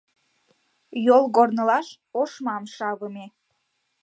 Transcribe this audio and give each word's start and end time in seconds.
Йолгорнылаш 1.05 1.87
ошмам 2.21 2.63
шавыме. 2.75 3.25